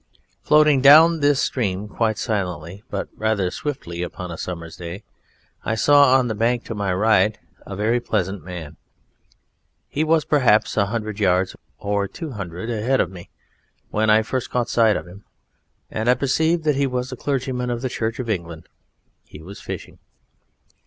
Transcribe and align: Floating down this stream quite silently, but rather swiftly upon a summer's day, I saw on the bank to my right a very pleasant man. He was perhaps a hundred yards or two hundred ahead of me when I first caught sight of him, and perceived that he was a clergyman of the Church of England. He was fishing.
Floating 0.41 0.81
down 0.81 1.19
this 1.19 1.39
stream 1.39 1.87
quite 1.87 2.17
silently, 2.17 2.81
but 2.89 3.07
rather 3.15 3.51
swiftly 3.51 4.01
upon 4.01 4.31
a 4.31 4.35
summer's 4.39 4.75
day, 4.75 5.03
I 5.63 5.75
saw 5.75 6.15
on 6.17 6.27
the 6.27 6.33
bank 6.33 6.63
to 6.63 6.73
my 6.73 6.91
right 6.91 7.37
a 7.67 7.75
very 7.75 7.99
pleasant 7.99 8.43
man. 8.43 8.77
He 9.87 10.03
was 10.03 10.25
perhaps 10.25 10.75
a 10.75 10.87
hundred 10.87 11.19
yards 11.19 11.55
or 11.77 12.07
two 12.07 12.31
hundred 12.31 12.71
ahead 12.71 12.99
of 12.99 13.11
me 13.11 13.29
when 13.91 14.09
I 14.09 14.23
first 14.23 14.49
caught 14.49 14.69
sight 14.69 14.97
of 14.97 15.05
him, 15.07 15.23
and 15.91 16.19
perceived 16.19 16.63
that 16.63 16.77
he 16.77 16.87
was 16.87 17.11
a 17.11 17.15
clergyman 17.15 17.69
of 17.69 17.83
the 17.83 17.87
Church 17.89 18.17
of 18.17 18.27
England. 18.27 18.67
He 19.23 19.39
was 19.39 19.61
fishing. 19.61 19.99